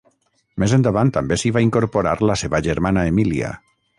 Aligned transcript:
Més 0.63 0.71
endavant 0.77 1.11
també 1.17 1.37
s'hi 1.41 1.51
va 1.59 1.63
incorporar 1.67 2.15
la 2.31 2.39
seva 2.45 2.65
germana 2.71 3.07
Emília. 3.13 3.55